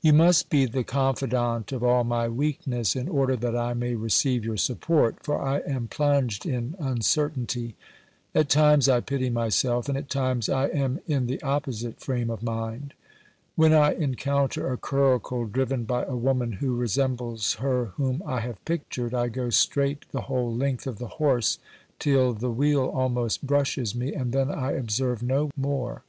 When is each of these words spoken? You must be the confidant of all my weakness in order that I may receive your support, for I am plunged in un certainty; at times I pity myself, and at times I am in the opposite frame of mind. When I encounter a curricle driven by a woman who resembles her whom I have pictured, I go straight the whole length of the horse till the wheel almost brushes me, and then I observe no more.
You 0.00 0.14
must 0.14 0.48
be 0.48 0.64
the 0.64 0.84
confidant 0.84 1.70
of 1.70 1.84
all 1.84 2.02
my 2.02 2.28
weakness 2.30 2.96
in 2.96 3.10
order 3.10 3.36
that 3.36 3.54
I 3.54 3.74
may 3.74 3.94
receive 3.94 4.42
your 4.42 4.56
support, 4.56 5.22
for 5.22 5.38
I 5.42 5.58
am 5.68 5.86
plunged 5.88 6.46
in 6.46 6.74
un 6.80 7.02
certainty; 7.02 7.74
at 8.34 8.48
times 8.48 8.88
I 8.88 9.00
pity 9.00 9.28
myself, 9.28 9.90
and 9.90 9.98
at 9.98 10.08
times 10.08 10.48
I 10.48 10.68
am 10.68 11.00
in 11.06 11.26
the 11.26 11.42
opposite 11.42 12.00
frame 12.00 12.30
of 12.30 12.42
mind. 12.42 12.94
When 13.54 13.74
I 13.74 13.92
encounter 13.92 14.72
a 14.72 14.78
curricle 14.78 15.44
driven 15.44 15.84
by 15.84 16.04
a 16.04 16.16
woman 16.16 16.52
who 16.52 16.74
resembles 16.74 17.52
her 17.56 17.92
whom 17.98 18.22
I 18.24 18.40
have 18.40 18.64
pictured, 18.64 19.12
I 19.12 19.28
go 19.28 19.50
straight 19.50 20.10
the 20.10 20.22
whole 20.22 20.54
length 20.56 20.86
of 20.86 20.96
the 20.98 21.08
horse 21.20 21.58
till 21.98 22.32
the 22.32 22.50
wheel 22.50 22.86
almost 22.86 23.46
brushes 23.46 23.94
me, 23.94 24.14
and 24.14 24.32
then 24.32 24.50
I 24.50 24.70
observe 24.72 25.22
no 25.22 25.50
more. 25.54 26.02